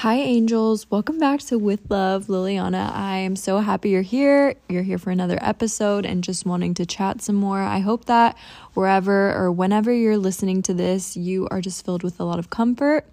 [0.00, 0.90] Hi, angels.
[0.90, 2.90] Welcome back to With Love, Liliana.
[2.90, 4.54] I am so happy you're here.
[4.66, 7.60] You're here for another episode and just wanting to chat some more.
[7.60, 8.38] I hope that
[8.72, 12.48] wherever or whenever you're listening to this, you are just filled with a lot of
[12.48, 13.04] comfort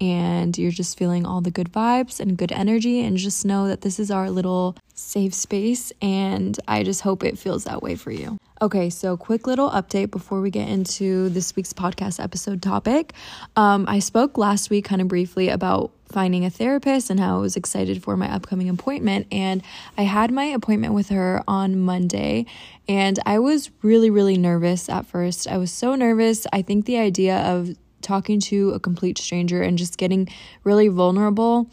[0.00, 3.00] and you're just feeling all the good vibes and good energy.
[3.00, 7.38] And just know that this is our little safe space, and I just hope it
[7.38, 8.38] feels that way for you.
[8.60, 13.12] Okay, so quick little update before we get into this week's podcast episode topic.
[13.54, 17.40] Um, I spoke last week kind of briefly about finding a therapist and how I
[17.40, 19.26] was excited for my upcoming appointment.
[19.32, 19.62] And
[19.96, 22.46] I had my appointment with her on Monday,
[22.88, 25.48] and I was really, really nervous at first.
[25.48, 26.46] I was so nervous.
[26.52, 30.28] I think the idea of talking to a complete stranger and just getting
[30.62, 31.70] really vulnerable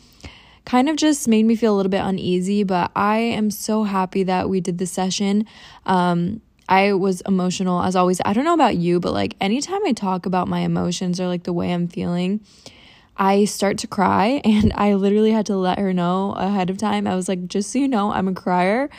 [0.66, 4.23] kind of just made me feel a little bit uneasy, but I am so happy
[4.23, 5.45] that we did the session.
[5.85, 8.21] Um, I was emotional as always.
[8.23, 11.43] I don't know about you, but like anytime I talk about my emotions or like
[11.43, 12.41] the way I'm feeling,
[13.17, 17.07] I start to cry and I literally had to let her know ahead of time.
[17.07, 18.90] I was like, just so you know, I'm a crier.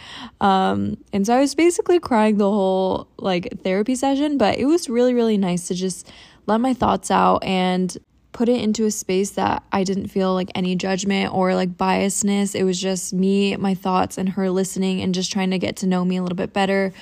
[0.41, 4.88] Um, and so I was basically crying the whole like therapy session, but it was
[4.88, 6.10] really, really nice to just
[6.46, 7.96] let my thoughts out and
[8.33, 12.55] put it into a space that I didn't feel like any judgment or like biasness.
[12.55, 15.86] It was just me, my thoughts, and her listening and just trying to get to
[15.86, 16.92] know me a little bit better.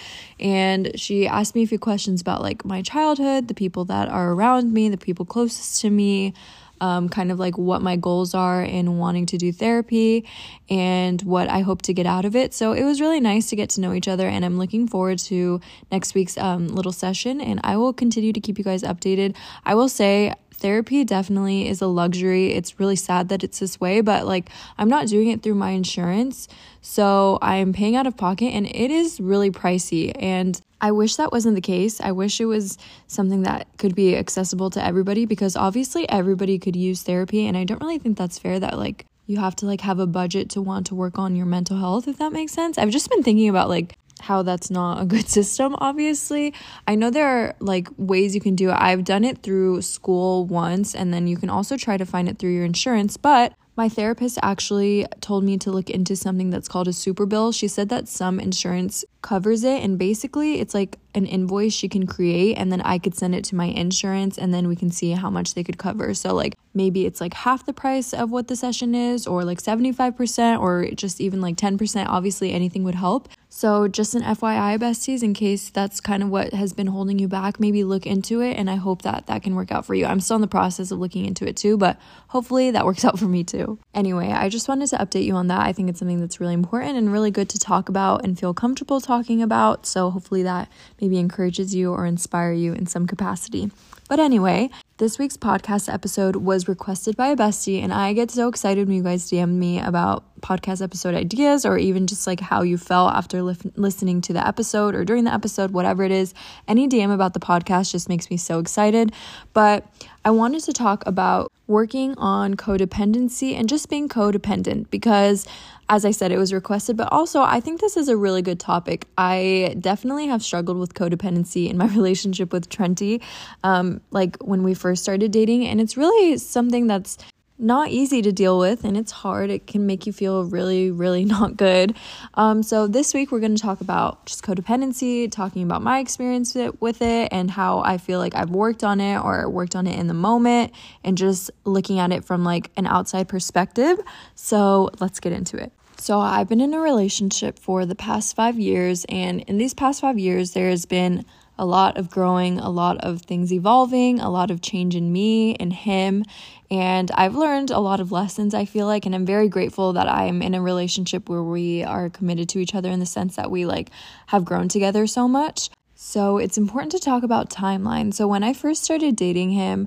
[0.40, 4.32] And she asked me a few questions about like my childhood, the people that are
[4.32, 6.34] around me, the people closest to me.
[6.80, 10.26] Um, kind of like what my goals are in wanting to do therapy
[10.68, 12.54] and what I hope to get out of it.
[12.54, 15.18] So it was really nice to get to know each other, and I'm looking forward
[15.30, 15.60] to
[15.92, 17.40] next week's um, little session.
[17.40, 19.36] And I will continue to keep you guys updated.
[19.64, 22.52] I will say, therapy definitely is a luxury.
[22.52, 25.70] It's really sad that it's this way, but like I'm not doing it through my
[25.70, 26.48] insurance.
[26.82, 30.12] So I'm paying out of pocket and it is really pricey.
[30.20, 32.00] And I wish that wasn't the case.
[32.00, 36.76] I wish it was something that could be accessible to everybody because obviously everybody could
[36.76, 37.46] use therapy.
[37.46, 40.06] And I don't really think that's fair that like you have to like have a
[40.06, 42.78] budget to want to work on your mental health if that makes sense.
[42.78, 46.52] I've just been thinking about like how that's not a good system obviously
[46.86, 50.44] i know there are like ways you can do it i've done it through school
[50.44, 53.88] once and then you can also try to find it through your insurance but my
[53.88, 57.50] therapist actually told me to look into something that's called a super bill.
[57.50, 62.06] She said that some insurance covers it, and basically, it's like an invoice she can
[62.06, 65.12] create, and then I could send it to my insurance, and then we can see
[65.12, 66.12] how much they could cover.
[66.12, 69.58] So, like, maybe it's like half the price of what the session is, or like
[69.60, 72.06] 75%, or just even like 10%.
[72.06, 73.28] Obviously, anything would help.
[73.52, 77.26] So, just an FYI, besties, in case that's kind of what has been holding you
[77.26, 78.56] back, maybe look into it.
[78.56, 80.06] And I hope that that can work out for you.
[80.06, 81.98] I'm still in the process of looking into it too, but
[82.28, 83.80] hopefully that works out for me too.
[83.92, 85.66] Anyway, I just wanted to update you on that.
[85.66, 88.54] I think it's something that's really important and really good to talk about and feel
[88.54, 89.84] comfortable talking about.
[89.84, 90.70] So, hopefully, that
[91.00, 93.72] maybe encourages you or inspire you in some capacity.
[94.08, 94.70] But anyway,
[95.00, 98.98] this week's podcast episode was requested by a bestie, and I get so excited when
[98.98, 103.12] you guys DM me about podcast episode ideas or even just like how you felt
[103.14, 106.34] after li- listening to the episode or during the episode, whatever it is.
[106.68, 109.12] Any DM about the podcast just makes me so excited.
[109.52, 109.86] But
[110.24, 115.46] I wanted to talk about working on codependency and just being codependent because
[115.90, 118.60] as I said, it was requested, but also I think this is a really good
[118.60, 119.06] topic.
[119.18, 123.20] I definitely have struggled with codependency in my relationship with Trenty,
[123.64, 127.18] um, like when we first started dating, and it's really something that's
[127.60, 129.50] not easy to deal with and it's hard.
[129.50, 131.96] It can make you feel really, really not good.
[132.34, 136.56] Um, so, this week we're going to talk about just codependency, talking about my experience
[136.80, 139.98] with it and how I feel like I've worked on it or worked on it
[139.98, 140.72] in the moment
[141.04, 143.98] and just looking at it from like an outside perspective.
[144.34, 145.72] So, let's get into it.
[145.98, 150.00] So, I've been in a relationship for the past five years, and in these past
[150.00, 151.24] five years, there has been
[151.60, 155.54] a lot of growing, a lot of things evolving, a lot of change in me
[155.56, 156.24] and him.
[156.70, 160.08] And I've learned a lot of lessons, I feel like, and I'm very grateful that
[160.08, 163.50] I'm in a relationship where we are committed to each other in the sense that
[163.50, 163.90] we like
[164.28, 165.68] have grown together so much.
[165.94, 168.14] So it's important to talk about timeline.
[168.14, 169.86] So when I first started dating him,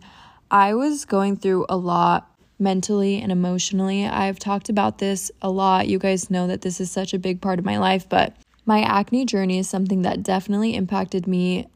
[0.52, 4.06] I was going through a lot mentally and emotionally.
[4.06, 5.88] I've talked about this a lot.
[5.88, 8.82] You guys know that this is such a big part of my life, but my
[8.82, 11.68] acne journey is something that definitely impacted me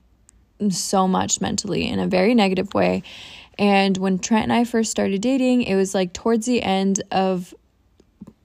[0.69, 3.04] so much mentally in a very negative way.
[3.60, 7.54] And when Trent and I first started dating, it was like towards the end of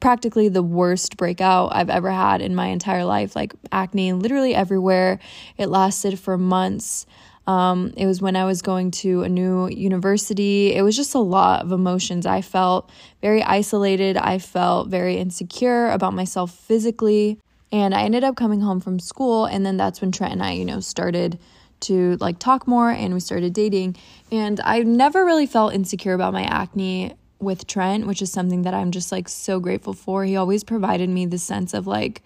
[0.01, 5.21] practically the worst breakout I've ever had in my entire life like acne literally everywhere.
[5.57, 7.07] It lasted for months.
[7.47, 10.75] Um, it was when I was going to a new university.
[10.75, 12.27] It was just a lot of emotions.
[12.27, 12.91] I felt
[13.21, 14.17] very isolated.
[14.17, 17.39] I felt very insecure about myself physically.
[17.73, 20.53] And I ended up coming home from school, and then that's when Trent and I,
[20.53, 21.39] you know, started
[21.83, 23.97] to like talk more and we started dating.
[24.31, 28.73] And I never really felt insecure about my acne with Trent, which is something that
[28.75, 30.25] I'm just like so grateful for.
[30.25, 32.23] He always provided me the sense of like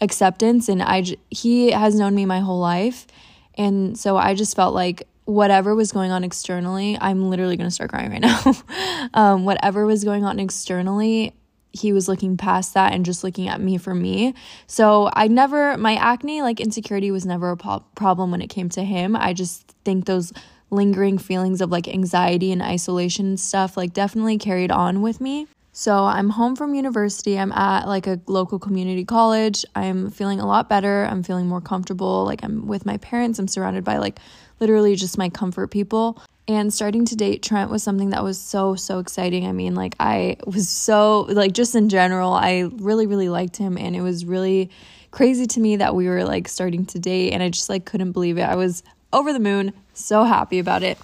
[0.00, 3.06] acceptance and I he has known me my whole life.
[3.54, 7.74] And so I just felt like whatever was going on externally, I'm literally going to
[7.74, 8.40] start crying right now.
[9.14, 11.34] um, whatever was going on externally,
[11.72, 14.34] he was looking past that and just looking at me for me.
[14.66, 18.68] So I never, my acne, like insecurity was never a po- problem when it came
[18.70, 19.16] to him.
[19.16, 20.32] I just think those
[20.70, 25.46] lingering feelings of like anxiety and isolation and stuff like definitely carried on with me.
[25.74, 27.38] So I'm home from university.
[27.38, 29.64] I'm at like a local community college.
[29.74, 31.06] I'm feeling a lot better.
[31.10, 32.24] I'm feeling more comfortable.
[32.24, 33.38] Like I'm with my parents.
[33.38, 34.18] I'm surrounded by like
[34.62, 36.22] literally just my comfort people.
[36.48, 39.46] And starting to date Trent was something that was so, so exciting.
[39.46, 43.76] I mean, like, I was so, like, just in general, I really, really liked him.
[43.76, 44.70] And it was really
[45.10, 47.32] crazy to me that we were like starting to date.
[47.32, 48.42] And I just like couldn't believe it.
[48.42, 48.82] I was
[49.12, 50.98] over the moon, so happy about it.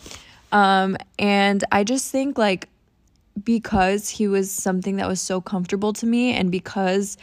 [0.50, 2.68] Um, and I just think, like,
[3.44, 7.18] because he was something that was so comfortable to me and because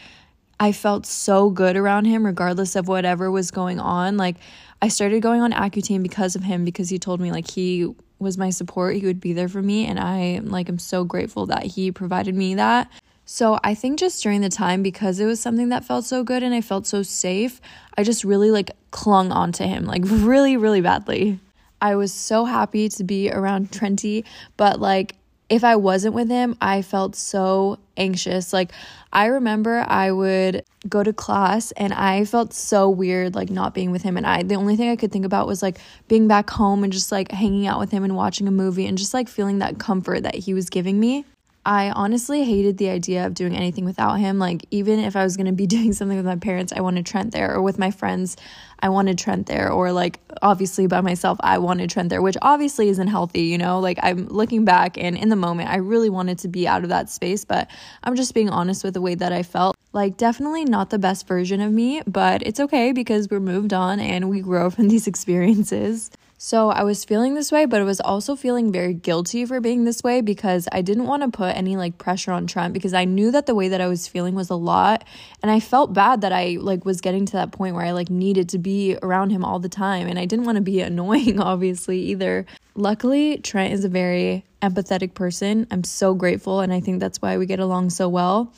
[0.60, 4.38] I felt so good around him, regardless of whatever was going on, like,
[4.82, 8.38] I started going on Accutane because of him because he told me like he was
[8.38, 8.96] my support.
[8.96, 12.36] He would be there for me and I like I'm so grateful that he provided
[12.36, 12.90] me that.
[13.26, 16.44] So I think just during the time because it was something that felt so good
[16.44, 17.60] and I felt so safe,
[17.98, 21.40] I just really like clung onto him like really really badly.
[21.82, 24.24] I was so happy to be around Trenty,
[24.58, 25.16] but like
[25.50, 28.52] if I wasn't with him, I felt so anxious.
[28.52, 28.72] Like,
[29.16, 33.92] I remember I would go to class and I felt so weird, like, not being
[33.92, 34.18] with him.
[34.18, 35.78] And I, the only thing I could think about was like
[36.10, 38.98] being back home and just like hanging out with him and watching a movie and
[38.98, 41.24] just like feeling that comfort that he was giving me.
[41.66, 44.38] I honestly hated the idea of doing anything without him.
[44.38, 47.06] Like, even if I was going to be doing something with my parents, I wanted
[47.06, 48.38] Trent there, or with my friends,
[48.80, 52.90] I wanted Trent there, or like, obviously by myself, I wanted Trent there, which obviously
[52.90, 53.80] isn't healthy, you know?
[53.80, 56.90] Like, I'm looking back and in the moment, I really wanted to be out of
[56.90, 57.70] that space, but
[58.04, 59.76] I'm just being honest with the way that I felt.
[59.92, 64.00] Like, definitely not the best version of me, but it's okay because we're moved on
[64.00, 66.12] and we grow from these experiences.
[66.38, 69.86] So I was feeling this way, but I was also feeling very guilty for being
[69.86, 73.06] this way because I didn't want to put any like pressure on Trent because I
[73.06, 75.06] knew that the way that I was feeling was a lot
[75.42, 78.10] and I felt bad that I like was getting to that point where I like
[78.10, 81.40] needed to be around him all the time and I didn't want to be annoying
[81.40, 82.46] obviously either.
[82.76, 85.68] Luckily, Trent is a very empathetic person.
[85.72, 88.54] I'm so grateful and I think that's why we get along so well.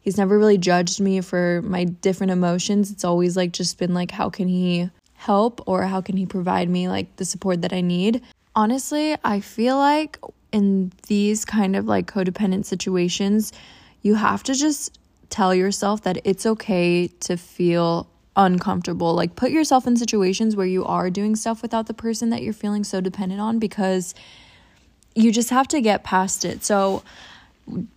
[0.00, 2.90] He's never really judged me for my different emotions.
[2.90, 6.66] It's always like just been like how can he help or how can he provide
[6.66, 8.22] me like the support that I need.
[8.56, 10.18] Honestly, I feel like
[10.50, 13.52] in these kind of like codependent situations,
[14.00, 19.14] you have to just tell yourself that it's okay to feel uncomfortable.
[19.14, 22.54] Like put yourself in situations where you are doing stuff without the person that you're
[22.54, 24.14] feeling so dependent on because
[25.14, 26.64] you just have to get past it.
[26.64, 27.02] So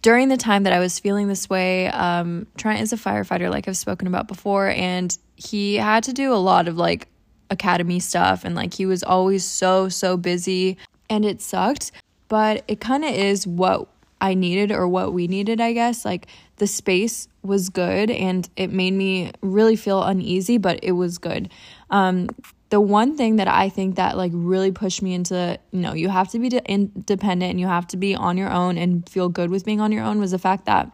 [0.01, 3.69] during the time that I was feeling this way, um, Trent is a firefighter, like
[3.69, 7.07] I've spoken about before, and he had to do a lot of like
[7.53, 10.77] academy stuff and like he was always so so busy
[11.09, 11.91] and it sucked
[12.27, 13.88] but it kind of is what
[14.19, 16.03] I needed or what we needed I guess.
[16.03, 16.27] Like
[16.57, 21.51] the space was good and it made me really feel uneasy but it was good.
[21.89, 22.29] Um
[22.69, 26.09] the one thing that I think that like really pushed me into you know you
[26.09, 29.51] have to be independent and you have to be on your own and feel good
[29.51, 30.89] with being on your own was the fact that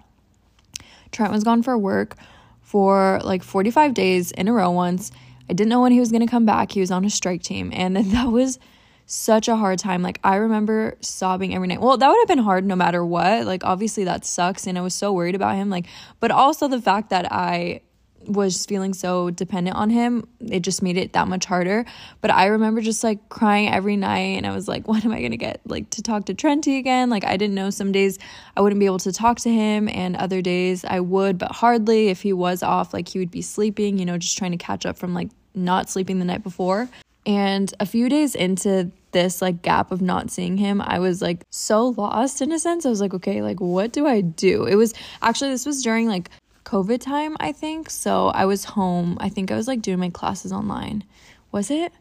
[1.12, 2.18] Trent was gone for work
[2.62, 5.12] for like 45 days in a row once
[5.50, 6.72] I didn't know when he was going to come back.
[6.72, 7.72] He was on a strike team.
[7.74, 8.60] And that was
[9.06, 10.02] such a hard time.
[10.04, 11.82] Like, I remember sobbing every night.
[11.82, 13.46] Well, that would have been hard no matter what.
[13.46, 14.68] Like, obviously, that sucks.
[14.68, 15.70] And I was so worried about him.
[15.70, 15.88] Like,
[16.20, 17.82] but also the fact that I
[18.26, 21.86] was feeling so dependent on him, it just made it that much harder.
[22.22, 25.20] But I remember just like crying every night and I was like, when am I
[25.20, 27.10] going to get like to talk to Trenty again?
[27.10, 28.20] Like I didn't know some days
[28.56, 32.10] I wouldn't be able to talk to him and other days I would, but hardly
[32.10, 34.86] if he was off like he would be sleeping, you know, just trying to catch
[34.86, 36.90] up from like not sleeping the night before.
[37.26, 41.44] And a few days into this like gap of not seeing him, I was like
[41.50, 42.86] so lost in a sense.
[42.86, 44.66] I was like, okay, like what do I do?
[44.66, 46.30] It was actually this was during like
[46.66, 47.90] COVID time, I think.
[47.90, 49.18] So I was home.
[49.20, 51.04] I think I was like doing my classes online.
[51.52, 51.92] Was it?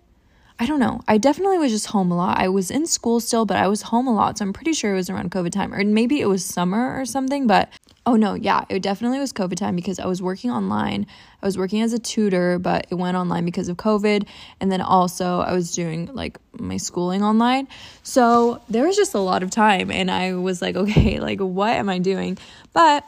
[0.61, 1.01] I don't know.
[1.07, 2.39] I definitely was just home a lot.
[2.39, 4.39] I was in school still, but I was home a lot.
[4.39, 7.07] So I'm pretty sure it was around COVID time, or maybe it was summer or
[7.07, 7.47] something.
[7.47, 7.69] But
[8.09, 11.07] oh no, yeah, it definitely was COVID time because I was working online.
[11.43, 14.27] I was working as a tutor, but it went online because of COVID.
[14.61, 17.69] And then also, I was doing like my schooling online.
[18.03, 19.91] So there was just a lot of time.
[19.91, 22.39] And I was like, okay, like, what am I doing?
[22.73, 23.05] But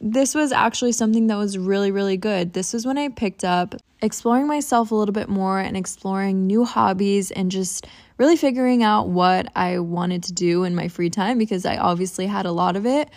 [0.00, 2.52] this was actually something that was really, really good.
[2.52, 6.64] This was when I picked up exploring myself a little bit more and exploring new
[6.64, 11.38] hobbies and just really figuring out what I wanted to do in my free time
[11.38, 13.10] because I obviously had a lot of it.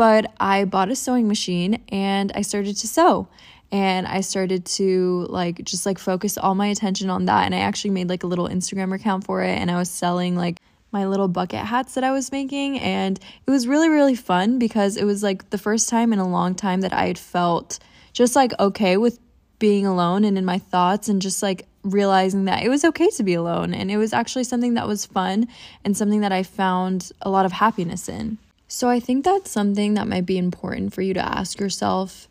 [0.00, 3.28] But I bought a sewing machine and I started to sew
[3.70, 7.58] and I started to like just like focus all my attention on that and I
[7.58, 10.58] actually made like a little Instagram account for it and I was selling like
[10.90, 12.78] my little bucket hats that I was making.
[12.78, 16.26] And it was really, really fun because it was like the first time in a
[16.26, 17.78] long time that I had felt
[18.14, 19.18] just like okay with
[19.58, 23.22] being alone and in my thoughts and just like realizing that it was okay to
[23.22, 23.74] be alone.
[23.74, 25.46] And it was actually something that was fun
[25.84, 28.38] and something that I found a lot of happiness in.
[28.72, 32.28] So I think that's something that might be important for you to ask yourself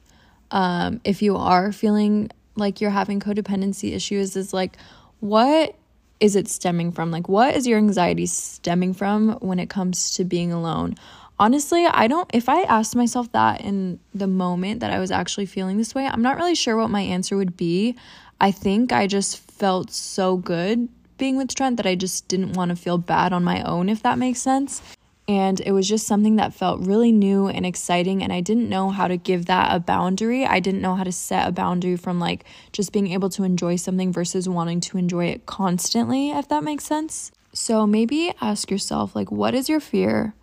[0.51, 4.77] um, if you are feeling like you're having codependency issues is like,
[5.19, 5.75] what
[6.21, 7.11] is it stemming from?
[7.11, 10.95] Like, what is your anxiety stemming from when it comes to being alone?
[11.39, 15.45] Honestly, I don't, if I asked myself that in the moment that I was actually
[15.45, 17.97] feeling this way, I'm not really sure what my answer would be.
[18.39, 22.69] I think I just felt so good being with Trent that I just didn't want
[22.69, 24.81] to feel bad on my own, if that makes sense.
[25.29, 28.23] And it was just something that felt really new and exciting.
[28.23, 30.43] And I didn't know how to give that a boundary.
[30.43, 33.75] I didn't know how to set a boundary from like just being able to enjoy
[33.75, 37.31] something versus wanting to enjoy it constantly, if that makes sense.
[37.53, 40.33] So maybe ask yourself, like, what is your fear?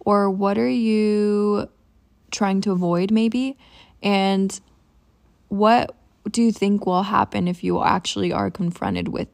[0.00, 1.70] Or what are you
[2.30, 3.56] trying to avoid, maybe?
[4.02, 4.60] And
[5.48, 5.96] what
[6.30, 9.28] do you think will happen if you actually are confronted with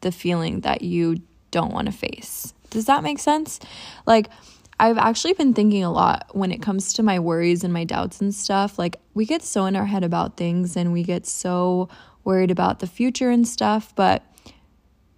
[0.00, 2.54] the feeling that you don't want to face?
[2.70, 3.60] Does that make sense?
[4.06, 4.28] Like,
[4.80, 8.20] I've actually been thinking a lot when it comes to my worries and my doubts
[8.20, 8.78] and stuff.
[8.78, 11.88] Like, we get so in our head about things and we get so
[12.24, 13.92] worried about the future and stuff.
[13.96, 14.22] But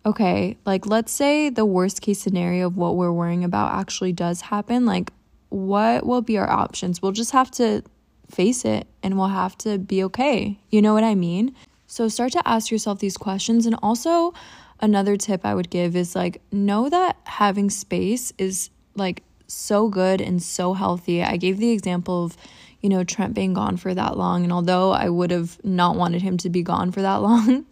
[0.06, 4.40] okay, like, let's say the worst case scenario of what we're worrying about actually does
[4.40, 4.86] happen.
[4.86, 5.12] Like,
[5.50, 7.02] what will be our options?
[7.02, 7.82] We'll just have to
[8.30, 10.58] face it and we'll have to be okay.
[10.70, 11.54] You know what I mean?
[11.86, 14.32] So, start to ask yourself these questions and also,
[14.80, 20.20] another tip I would give is like know that having space is like so good
[20.20, 21.22] and so healthy.
[21.22, 22.36] I gave the example of,
[22.80, 24.44] you know, Trent being gone for that long.
[24.44, 27.66] And although I would have not wanted him to be gone for that long,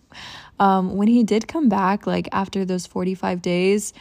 [0.59, 3.93] um, when he did come back, like after those 45 days,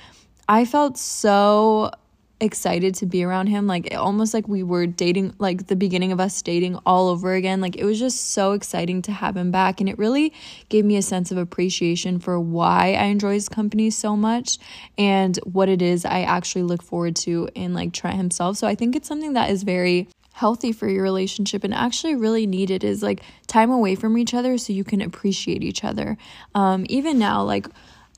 [0.48, 1.92] I felt so
[2.40, 6.20] excited to be around him like almost like we were dating like the beginning of
[6.20, 7.62] us dating all over again.
[7.62, 10.34] Like it was just so exciting to have him back and it really
[10.70, 14.60] gave me a sense of appreciation for why I enjoy his company so much
[14.98, 18.58] and what it is I actually look forward to in like Trent himself.
[18.58, 22.46] So I think it's something that is very healthy for your relationship and actually really
[22.46, 26.18] needed is like time away from each other so you can appreciate each other.
[26.54, 27.68] Um even now like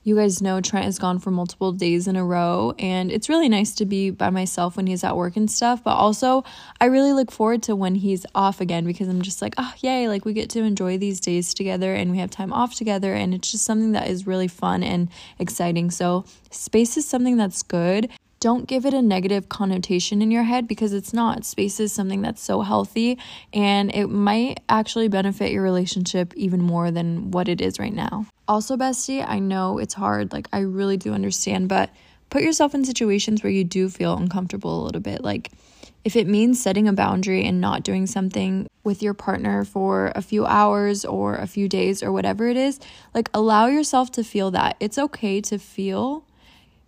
[0.02, 3.48] you guys know Trent has gone for multiple days in a row, and it's really
[3.48, 5.84] nice to be by myself when he's at work and stuff.
[5.84, 6.42] But also,
[6.80, 10.08] I really look forward to when he's off again because I'm just like, oh, yay,
[10.08, 13.34] like we get to enjoy these days together and we have time off together, and
[13.34, 15.90] it's just something that is really fun and exciting.
[15.90, 18.08] So, space is something that's good
[18.40, 21.44] don't give it a negative connotation in your head because it's not.
[21.44, 23.18] Space is something that's so healthy
[23.52, 28.26] and it might actually benefit your relationship even more than what it is right now.
[28.48, 30.32] Also, bestie, I know it's hard.
[30.32, 31.90] Like, I really do understand, but
[32.30, 35.22] put yourself in situations where you do feel uncomfortable a little bit.
[35.22, 35.50] Like,
[36.02, 40.22] if it means setting a boundary and not doing something with your partner for a
[40.22, 42.80] few hours or a few days or whatever it is,
[43.14, 44.76] like allow yourself to feel that.
[44.80, 46.24] It's okay to feel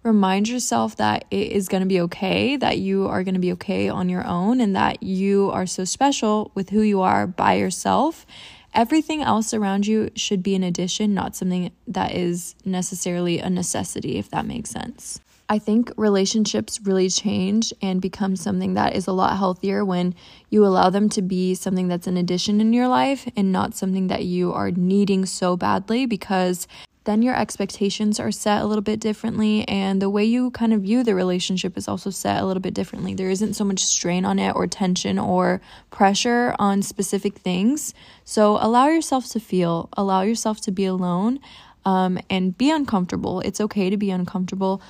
[0.02, 3.52] remind yourself that it is going to be okay, that you are going to be
[3.52, 7.54] okay on your own, and that you are so special with who you are by
[7.54, 8.26] yourself.
[8.74, 14.16] Everything else around you should be an addition, not something that is necessarily a necessity,
[14.16, 15.20] if that makes sense.
[15.48, 20.14] I think relationships really change and become something that is a lot healthier when
[20.48, 24.06] you allow them to be something that's an addition in your life and not something
[24.06, 26.66] that you are needing so badly because
[27.04, 30.82] then your expectations are set a little bit differently and the way you kind of
[30.82, 33.14] view the relationship is also set a little bit differently.
[33.14, 37.92] There isn't so much strain on it or tension or pressure on specific things.
[38.24, 41.40] So allow yourself to feel, allow yourself to be alone
[41.84, 43.40] um, and be uncomfortable.
[43.40, 44.80] It's okay to be uncomfortable.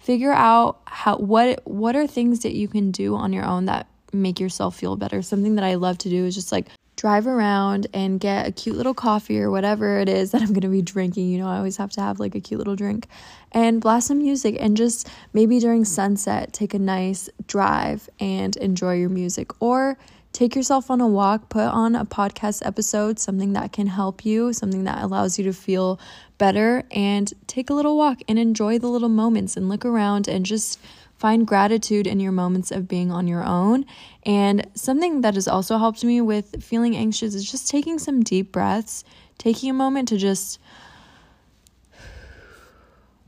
[0.00, 3.86] Figure out how what what are things that you can do on your own that
[4.12, 5.22] make yourself feel better.
[5.22, 6.66] Something that I love to do is just like
[7.00, 10.60] drive around and get a cute little coffee or whatever it is that I'm going
[10.60, 11.30] to be drinking.
[11.30, 13.08] You know, I always have to have like a cute little drink
[13.52, 18.96] and blast some music and just maybe during sunset take a nice drive and enjoy
[18.96, 19.96] your music or
[20.34, 24.52] take yourself on a walk, put on a podcast episode, something that can help you,
[24.52, 25.98] something that allows you to feel
[26.36, 30.44] better and take a little walk and enjoy the little moments and look around and
[30.44, 30.78] just
[31.20, 33.84] find gratitude in your moments of being on your own.
[34.24, 38.50] And something that has also helped me with feeling anxious is just taking some deep
[38.50, 39.04] breaths,
[39.36, 40.58] taking a moment to just,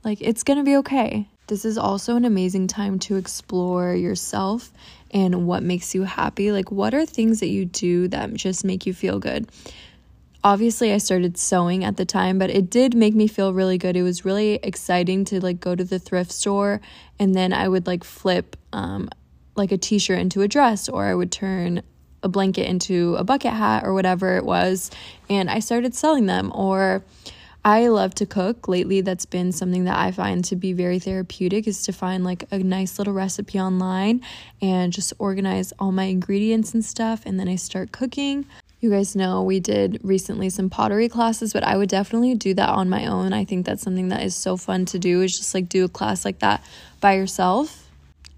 [0.02, 1.28] like, it's gonna be okay.
[1.48, 4.72] This is also an amazing time to explore yourself
[5.10, 6.50] and what makes you happy.
[6.50, 9.50] Like, what are things that you do that just make you feel good?
[10.44, 13.96] Obviously I started sewing at the time, but it did make me feel really good.
[13.96, 16.80] It was really exciting to like go to the thrift store
[17.18, 19.08] and then I would like flip um
[19.54, 21.82] like a t-shirt into a dress or I would turn
[22.22, 24.90] a blanket into a bucket hat or whatever it was
[25.28, 27.04] and I started selling them or
[27.64, 28.66] I love to cook.
[28.66, 32.44] Lately, that's been something that I find to be very therapeutic is to find like
[32.50, 34.20] a nice little recipe online
[34.60, 37.22] and just organize all my ingredients and stuff.
[37.24, 38.46] And then I start cooking.
[38.82, 42.68] You guys know we did recently some pottery classes, but I would definitely do that
[42.68, 43.32] on my own.
[43.32, 45.88] I think that's something that is so fun to do is just like do a
[45.88, 46.64] class like that
[47.00, 47.88] by yourself.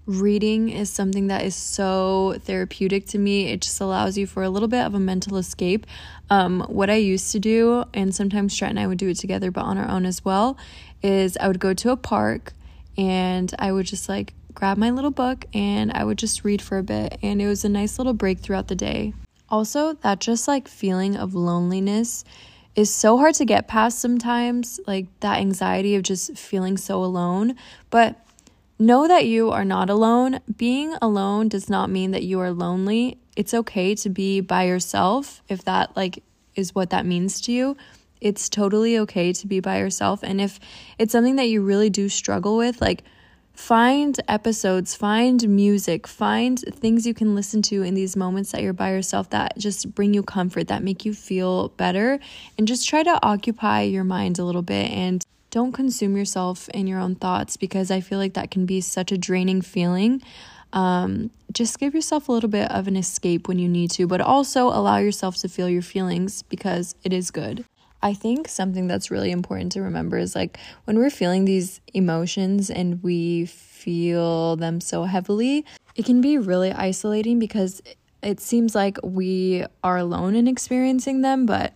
[0.05, 3.47] Reading is something that is so therapeutic to me.
[3.47, 5.87] It just allows you for a little bit of a mental escape.
[6.29, 9.49] Um, what I used to do, and sometimes Trent and I would do it together,
[9.49, 10.59] but on our own as well,
[11.01, 12.53] is I would go to a park
[12.99, 16.77] and I would just like grab my little book and I would just read for
[16.77, 17.17] a bit.
[17.23, 19.15] And it was a nice little break throughout the day.
[19.49, 22.23] Also, that just like feeling of loneliness
[22.75, 27.55] is so hard to get past sometimes, like that anxiety of just feeling so alone.
[27.89, 28.25] But
[28.77, 30.39] know that you are not alone.
[30.57, 33.17] Being alone does not mean that you are lonely.
[33.35, 36.23] It's okay to be by yourself if that like
[36.55, 37.77] is what that means to you.
[38.21, 40.59] It's totally okay to be by yourself and if
[40.97, 43.03] it's something that you really do struggle with, like
[43.55, 48.73] Find episodes, find music, find things you can listen to in these moments that you're
[48.73, 52.19] by yourself that just bring you comfort, that make you feel better,
[52.57, 56.85] and just try to occupy your mind a little bit and don't consume yourself in
[56.85, 60.21] your own thoughts because I feel like that can be such a draining feeling.
[60.73, 64.19] Um, just give yourself a little bit of an escape when you need to, but
[64.19, 67.63] also allow yourself to feel your feelings because it is good.
[68.05, 72.69] I think something that's really important to remember is like when we're feeling these emotions
[72.69, 75.65] and we feel them so heavily,
[75.95, 77.81] it can be really isolating because
[78.21, 81.73] it seems like we are alone in experiencing them, but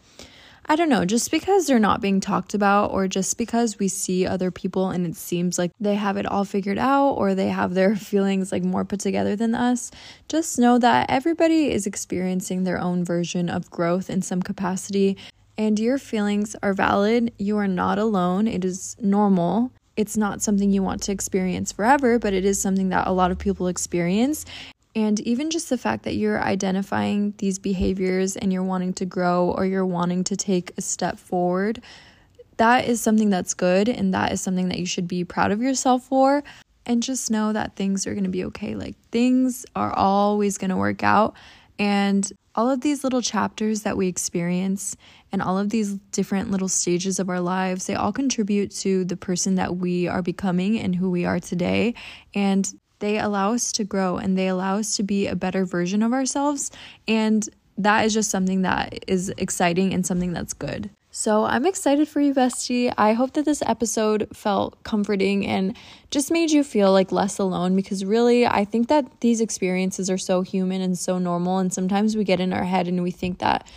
[0.68, 4.28] I don't know, just because they're not being talked about, or just because we see
[4.28, 7.74] other people and it seems like they have it all figured out, or they have
[7.74, 9.89] their feelings like more put together than us,
[10.28, 15.18] just know that everybody is experiencing their own version of growth in some capacity
[15.60, 17.34] and your feelings are valid.
[17.38, 18.48] You are not alone.
[18.48, 19.74] It is normal.
[19.98, 23.30] It's not something you want to experience forever, but it is something that a lot
[23.30, 24.45] of people experience.
[24.95, 29.52] And even just the fact that you're identifying these behaviors and you're wanting to grow
[29.52, 31.82] or you're wanting to take a step forward,
[32.56, 35.62] that is something that's good and that is something that you should be proud of
[35.62, 36.41] yourself for.
[36.86, 38.76] And just know that things are going to be okay.
[38.76, 41.36] Like things are always going to work out.
[41.78, 44.98] And all of these little chapters that we experience
[45.32, 49.15] and all of these different little stages of our lives, they all contribute to the
[49.15, 51.93] person that we are becoming and who we are today.
[52.34, 52.69] And
[53.00, 56.12] they allow us to grow and they allow us to be a better version of
[56.12, 56.69] ourselves.
[57.08, 60.89] And that is just something that is exciting and something that's good.
[61.20, 62.94] So I'm excited for you, bestie.
[62.98, 65.76] I hope that this episode felt comforting and
[66.12, 70.18] just made you feel like less alone because really, I think that these experiences are
[70.18, 71.58] so human and so normal.
[71.58, 73.68] And sometimes we get in our head and we think that,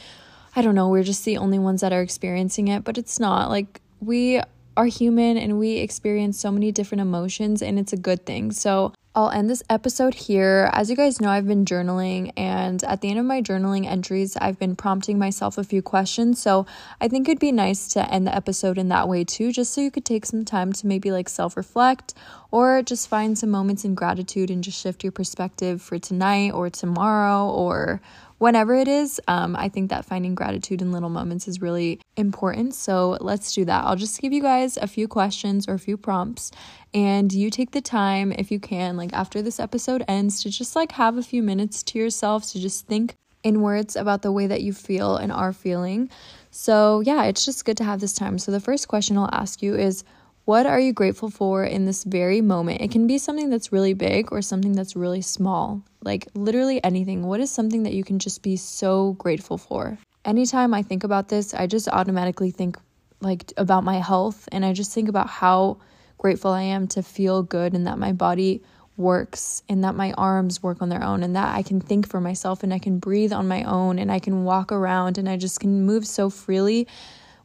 [0.54, 3.50] I don't know, we're just the only ones that are experiencing it, but it's not.
[3.50, 4.40] Like, we
[4.76, 8.52] are human and we experience so many different emotions, and it's a good thing.
[8.52, 10.70] So I'll end this episode here.
[10.72, 14.38] As you guys know, I've been journaling, and at the end of my journaling entries,
[14.38, 16.40] I've been prompting myself a few questions.
[16.40, 16.64] So
[16.98, 19.82] I think it'd be nice to end the episode in that way too, just so
[19.82, 22.14] you could take some time to maybe like self reflect
[22.50, 26.70] or just find some moments in gratitude and just shift your perspective for tonight or
[26.70, 28.00] tomorrow or
[28.42, 32.74] whenever it is, um, I think that finding gratitude in little moments is really important.
[32.74, 33.84] So let's do that.
[33.84, 36.50] I'll just give you guys a few questions or a few prompts,
[36.92, 40.74] and you take the time, if you can, like after this episode ends, to just
[40.74, 44.48] like have a few minutes to yourself to just think in words about the way
[44.48, 46.10] that you feel and are feeling.
[46.50, 48.40] So, yeah, it's just good to have this time.
[48.40, 50.02] So, the first question I'll ask you is,
[50.44, 52.80] what are you grateful for in this very moment?
[52.80, 55.82] It can be something that's really big or something that's really small.
[56.02, 57.22] Like literally anything.
[57.22, 59.98] What is something that you can just be so grateful for?
[60.24, 62.76] Anytime I think about this, I just automatically think
[63.20, 65.78] like about my health and I just think about how
[66.18, 68.62] grateful I am to feel good and that my body
[68.96, 72.20] works and that my arms work on their own and that I can think for
[72.20, 75.36] myself and I can breathe on my own and I can walk around and I
[75.36, 76.88] just can move so freely.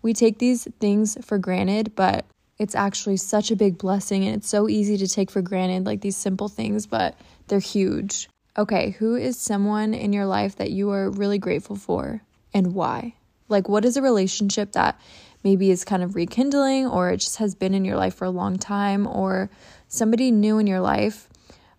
[0.02, 2.26] We take these things for granted, but
[2.60, 6.02] it's actually such a big blessing and it's so easy to take for granted, like
[6.02, 7.16] these simple things, but
[7.48, 8.30] they're huge.
[8.58, 12.22] Okay, who is someone in your life that you are really grateful for
[12.54, 13.14] and why?
[13.50, 15.00] Like, what is a relationship that
[15.44, 18.32] maybe is kind of rekindling or it just has been in your life for a
[18.32, 19.50] long time or
[19.88, 21.30] somebody new in your life?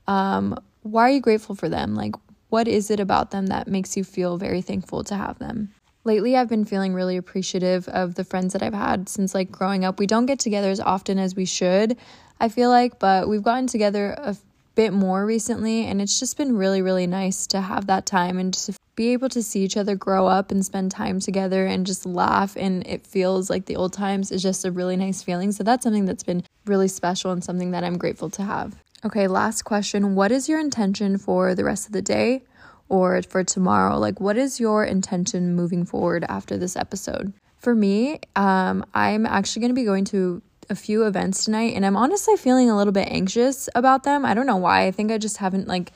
[0.07, 1.95] Um, why are you grateful for them?
[1.95, 2.15] Like,
[2.49, 5.71] what is it about them that makes you feel very thankful to have them?
[6.05, 9.85] Lately, I've been feeling really appreciative of the friends that I've had since like growing
[9.85, 9.99] up.
[9.99, 11.97] We don't get together as often as we should,
[12.41, 14.37] I feel like, but we've gotten together a
[14.75, 18.55] bit more recently, and it's just been really, really nice to have that time and
[18.55, 22.07] just be able to see each other grow up and spend time together and just
[22.07, 22.57] laugh.
[22.57, 25.53] And it feels like the old times is just a really nice feeling.
[25.53, 28.77] So that's something that's been really special and something that I'm grateful to have.
[29.05, 30.17] Okay, last question.
[30.17, 32.43] What is your intention for the rest of the day
[32.89, 33.99] or for tomorrow?
[33.99, 37.33] Like, what is your intention moving forward after this episode?
[37.59, 41.85] For me, um, I'm actually going to be going to a few events tonight and
[41.85, 44.25] I'm honestly feeling a little bit anxious about them.
[44.25, 44.87] I don't know why.
[44.87, 45.93] I think I just haven't like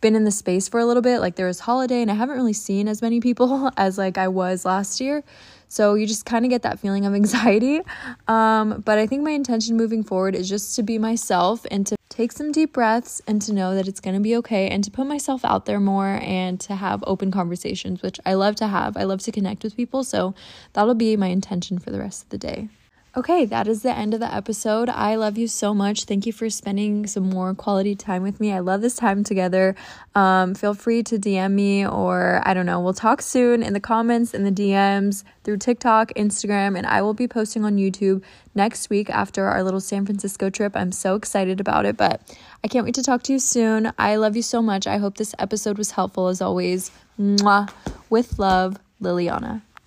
[0.00, 1.20] been in the space for a little bit.
[1.20, 4.28] Like there was holiday and I haven't really seen as many people as like I
[4.28, 5.22] was last year.
[5.68, 7.80] So you just kind of get that feeling of anxiety.
[8.28, 11.96] Um, but I think my intention moving forward is just to be myself and to
[12.16, 14.90] take some deep breaths and to know that it's going to be okay and to
[14.90, 18.96] put myself out there more and to have open conversations, which I love to have.
[18.96, 20.02] I love to connect with people.
[20.02, 20.34] So
[20.72, 22.70] that'll be my intention for the rest of the day.
[23.16, 24.90] Okay, that is the end of the episode.
[24.90, 26.04] I love you so much.
[26.04, 28.52] Thank you for spending some more quality time with me.
[28.52, 29.74] I love this time together.
[30.14, 33.80] Um, feel free to DM me or I don't know, we'll talk soon in the
[33.80, 38.22] comments, in the DMs, through TikTok, Instagram, and I will be posting on YouTube
[38.54, 40.76] next week after our little San Francisco trip.
[40.76, 42.20] I'm so excited about it, but
[42.62, 43.92] I can't wait to talk to you soon.
[43.98, 44.86] I love you so much.
[44.86, 46.90] I hope this episode was helpful as always.
[47.18, 47.72] Mwah.
[48.10, 49.62] With love, Liliana.